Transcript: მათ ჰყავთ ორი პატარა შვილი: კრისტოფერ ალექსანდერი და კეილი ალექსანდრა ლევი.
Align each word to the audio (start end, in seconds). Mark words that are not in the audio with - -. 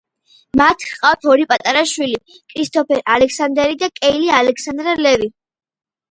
მათ 0.59 0.83
ჰყავთ 0.91 1.25
ორი 1.33 1.43
პატარა 1.51 1.83
შვილი: 1.91 2.37
კრისტოფერ 2.53 3.03
ალექსანდერი 3.15 3.77
და 3.83 3.89
კეილი 3.99 4.31
ალექსანდრა 4.39 4.97
ლევი. 5.09 5.29